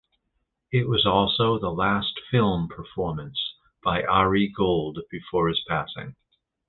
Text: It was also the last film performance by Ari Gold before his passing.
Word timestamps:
It 0.71 0.89
was 0.89 1.05
also 1.05 1.59
the 1.59 1.69
last 1.69 2.19
film 2.31 2.67
performance 2.67 3.39
by 3.83 4.01
Ari 4.01 4.47
Gold 4.51 4.97
before 5.11 5.47
his 5.47 5.61
passing. 5.69 6.15